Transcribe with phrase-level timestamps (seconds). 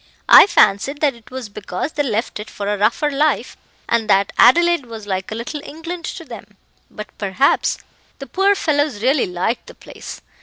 [0.27, 3.55] I fancied that it was because they left it for a rougher life,
[3.87, 6.57] and that Adelaide was like a little England to them;
[6.89, 7.77] but, perhaps,
[8.17, 10.23] the poor fellows really liked the place.